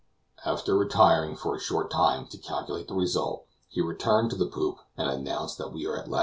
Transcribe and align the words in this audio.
After 0.43 0.75
retiring 0.75 1.35
for 1.35 1.55
a 1.55 1.59
short 1.59 1.91
time 1.91 2.25
to 2.29 2.37
calculate 2.39 2.87
the 2.87 2.95
result, 2.95 3.45
he 3.69 3.81
returned 3.81 4.31
to 4.31 4.35
the 4.35 4.47
poop 4.47 4.79
and 4.97 5.07
announced 5.07 5.59
that 5.59 5.71
we 5.73 5.85
are 5.85 5.95
in 5.95 6.09
lat. 6.09 6.19